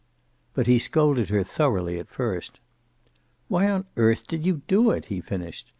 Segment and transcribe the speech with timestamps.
[0.55, 2.59] But he scolded her thoroughly at first.
[3.49, 5.69] "Why on earth did you do it," he finished.